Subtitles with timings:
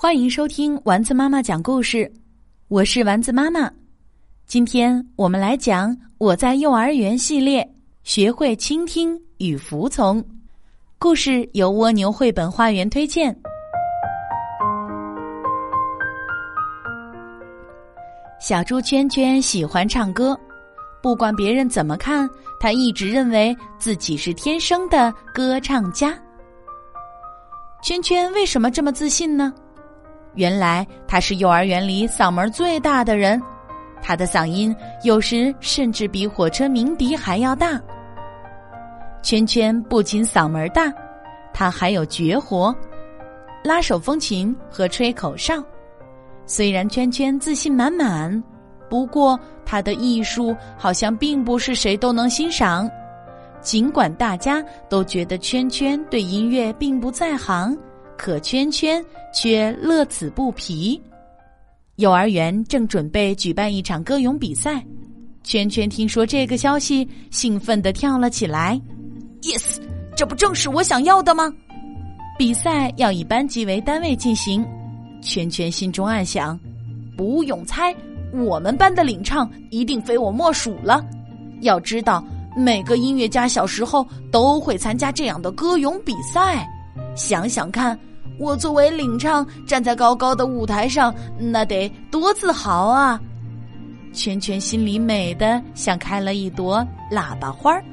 [0.00, 2.08] 欢迎收听丸子妈妈讲故事，
[2.68, 3.68] 我是丸子妈妈。
[4.46, 7.68] 今天我们来讲《我在幼儿园》系列，
[8.04, 10.24] 学会倾听与服从。
[11.00, 13.36] 故事由蜗牛绘本花园推荐。
[18.38, 20.38] 小猪圈圈喜欢唱歌，
[21.02, 22.30] 不管别人怎么看，
[22.60, 26.16] 他一直认为自己是天生的歌唱家。
[27.82, 29.52] 圈圈为什么这么自信呢？
[30.38, 33.42] 原来他是幼儿园里嗓门最大的人，
[34.00, 37.78] 他的嗓音有时甚至比火车鸣笛还要大。
[39.20, 40.92] 圈圈不仅嗓门大，
[41.52, 42.72] 他还有绝活——
[43.64, 45.60] 拉手风琴和吹口哨。
[46.46, 48.40] 虽然圈圈自信满满，
[48.88, 52.88] 不过他的艺术好像并不是谁都能欣赏。
[53.60, 57.76] 尽管大家都觉得圈圈对音乐并不在行。
[58.18, 61.00] 可圈圈却乐此不疲。
[61.96, 64.84] 幼儿园正准备举办一场歌咏比赛，
[65.42, 68.78] 圈圈听说这个消息，兴奋的跳了起来。
[69.42, 69.78] Yes，
[70.16, 71.52] 这不正是我想要的吗？
[72.36, 74.66] 比赛要以班级为单位进行，
[75.22, 76.58] 圈圈心中暗想：
[77.16, 77.94] 不用猜，
[78.32, 81.04] 我们班的领唱一定非我莫属了。
[81.62, 82.24] 要知道，
[82.56, 86.68] 每个音乐家小时候都会参加这样的歌咏比赛。
[87.16, 87.98] 想想看。
[88.38, 93.20] 我作为领唱站在高高的舞台上，那得多自豪啊！
[94.14, 97.84] 圈圈心里美的像开了一朵喇叭花儿。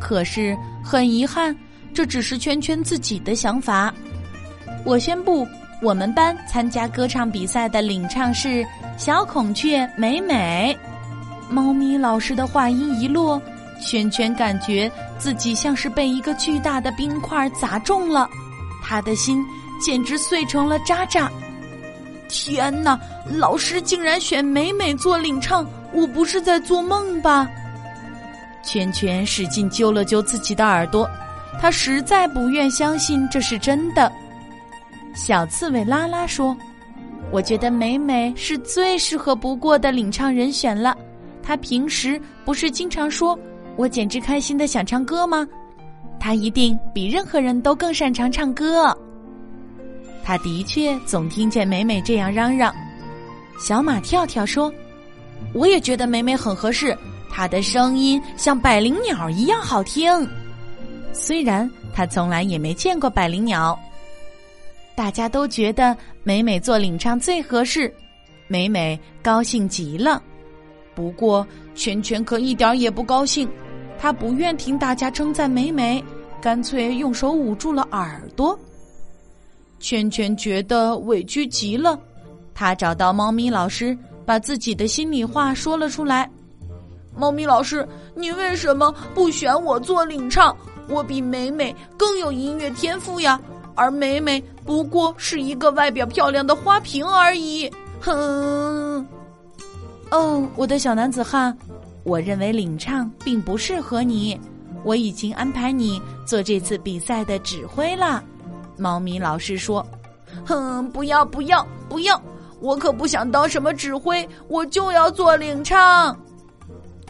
[0.00, 1.54] 可是很遗憾，
[1.92, 3.92] 这只是圈圈自己的想法。
[4.84, 5.46] 我宣布，
[5.82, 10.76] 我们班参加歌唱比赛的领唱是小孔雀美美。
[11.50, 13.40] 猫咪老师的话音一落，
[13.80, 18.28] 圈圈感觉自己像是被一个巨大的冰块砸中了。
[18.90, 19.46] 他的心
[19.80, 21.30] 简直碎成了渣渣！
[22.28, 22.98] 天哪，
[23.38, 27.48] 老师竟然选美美做领唱，我不是在做梦吧？
[28.64, 31.08] 圈圈使劲揪了揪自己的耳朵，
[31.60, 34.10] 他实在不愿相信这是真的。
[35.14, 36.56] 小刺猬拉拉说
[37.30, 40.96] ：“我觉得美美是最适合不过的领唱人选了。
[41.44, 43.38] 她平时不是经常说
[43.78, 45.46] ‘我简直开心的想唱歌’吗？”
[46.20, 48.96] 他一定比任何人都更擅长唱歌。
[50.22, 52.72] 他的确总听见美美这样嚷嚷。
[53.58, 54.72] 小马跳跳说
[55.54, 56.96] ：“我也觉得美美很合适，
[57.30, 60.28] 她的声音像百灵鸟一样好听。
[61.12, 63.76] 虽然他从来也没见过百灵鸟。”
[64.94, 67.92] 大家都觉得美美做领唱最合适，
[68.46, 70.22] 美美高兴极了。
[70.94, 73.48] 不过圈圈可一点也不高兴。
[74.02, 76.02] 他不愿听大家称赞美美，
[76.40, 78.58] 干脆用手捂住了耳朵。
[79.78, 82.00] 圈圈觉得委屈极了，
[82.54, 86.28] 他找到猫咪老师，把自己的心里话说了出来。
[87.14, 90.56] 猫咪老师，你为什么不选我做领唱？
[90.88, 93.38] 我比美美更有音乐天赋呀，
[93.74, 97.70] 而美美不过是一个外表漂亮的花瓶而已。
[98.00, 99.06] 哼！
[100.10, 101.54] 哦，我的小男子汉。
[102.02, 104.38] 我认为领唱并不适合你，
[104.84, 108.22] 我已经安排你做这次比赛的指挥了。
[108.76, 109.86] 猫咪老师说
[110.46, 112.20] ：“哼，不要不要不要，
[112.60, 116.18] 我可不想当什么指挥，我就要做领唱。”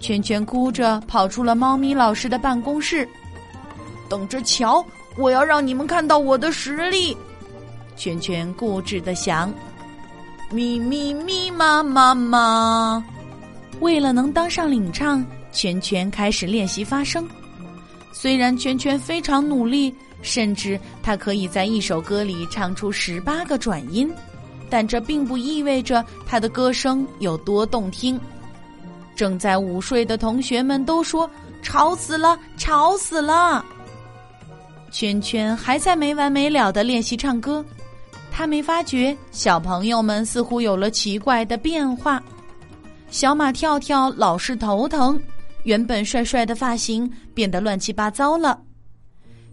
[0.00, 3.06] 圈圈哭着跑出了猫咪老师的办公室，
[4.08, 4.82] 等着瞧，
[5.18, 7.16] 我要让你们看到我的实力。
[7.96, 9.52] 圈圈固执的想
[10.50, 13.04] ：“咪咪咪妈妈妈。”
[13.80, 17.26] 为了能当上领唱，圈圈开始练习发声。
[18.12, 24.10] 虽然圈圈非常努力，甚至他可以在一首歌里唱出十八个转音，
[24.68, 28.20] 但这并不意味着他的歌声有多动听。
[29.14, 31.28] 正在午睡的同学们都说
[31.62, 33.64] ：“吵死了，吵死了！”
[34.90, 37.64] 圈圈还在没完没了的练习唱歌，
[38.30, 42.22] 他没发觉小朋友们似乎有了奇怪的变化。
[43.10, 45.18] 小马跳跳老是头疼，
[45.64, 48.60] 原本帅帅的发型变得乱七八糟了。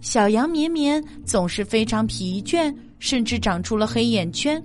[0.01, 4.61] 小羊绵绵总是非常疲倦，甚至长出了黑眼圈。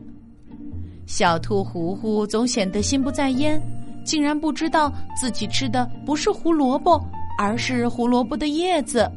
[1.07, 3.61] 小兔糊糊总显得心不在焉，
[4.05, 7.01] 竟然不知道自己吃的不是胡萝卜，
[7.39, 9.11] 而是胡萝卜的叶子。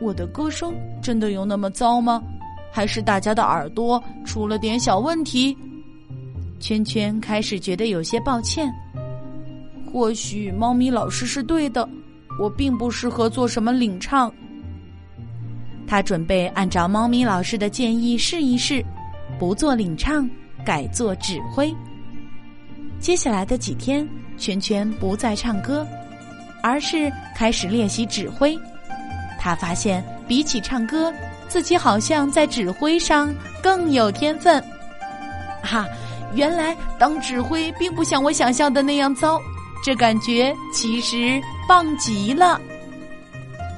[0.00, 0.72] 我的歌声
[1.02, 2.22] 真的有那么糟吗？
[2.70, 5.56] 还是大家的耳朵出了点小问题？
[6.60, 8.72] 圈圈开始觉得有些抱歉。
[9.90, 11.88] 或许猫咪老师是对的，
[12.38, 14.32] 我并不适合做什么领唱。
[15.86, 18.84] 他准备按照猫咪老师的建议试一试，
[19.38, 20.28] 不做领唱，
[20.64, 21.74] 改做指挥。
[23.00, 24.06] 接下来的几天，
[24.36, 25.86] 圈圈不再唱歌，
[26.62, 28.58] 而是开始练习指挥。
[29.40, 31.10] 他发现，比起唱歌，
[31.48, 34.62] 自己好像在指挥上更有天分。
[35.62, 35.86] 哈，
[36.34, 39.40] 原来当指挥并不像我想象的那样糟，
[39.82, 42.60] 这感觉其实棒极了。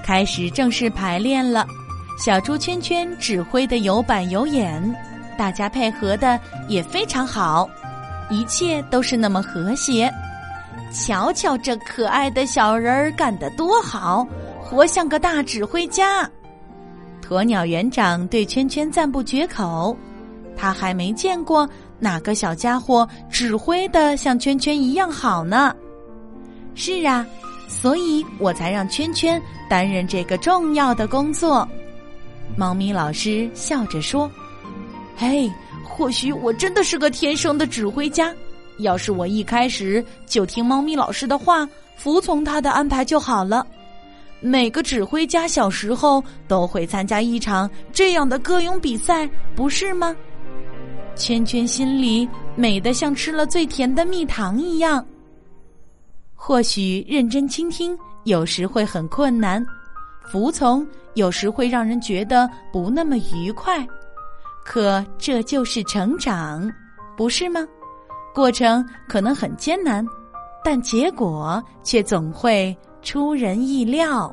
[0.04, 1.66] 开始正式排练了。
[2.18, 4.94] 小猪圈圈指挥的有板有眼，
[5.38, 6.38] 大家配合的
[6.68, 7.66] 也非常好，
[8.28, 10.12] 一切都是那么和谐。
[10.92, 14.26] 瞧瞧这可爱的小人儿干得多好，
[14.60, 16.28] 活像个大指挥家。
[17.26, 19.96] 鸵鸟园长对圈圈赞不绝口，
[20.56, 21.66] 他还没见过
[22.00, 25.72] 哪个小家伙指挥的像圈圈一样好呢。
[26.74, 27.26] 是啊，
[27.68, 31.68] 所以我才让圈圈担任这个重要的工作。
[32.56, 34.30] 猫咪老师笑着说
[35.16, 35.50] ：“嘿，
[35.84, 38.34] 或许我真的是个天生的指挥家。
[38.78, 43.66] 要是我一开始就听猫咪老师的话，服从他的安排就好了。
[44.40, 50.16] 每个指挥家小时候都会参加一场这样的歌咏比赛，不是吗？”
[51.20, 52.26] 圈圈心里
[52.56, 55.04] 美得像吃了最甜的蜜糖一样。
[56.34, 59.64] 或许认真倾听有时会很困难，
[60.24, 60.86] 服从。
[61.14, 63.84] 有时会让人觉得不那么愉快，
[64.64, 66.70] 可这就是成长，
[67.16, 67.66] 不是吗？
[68.32, 70.06] 过程可能很艰难，
[70.64, 74.32] 但结果却总会出人意料。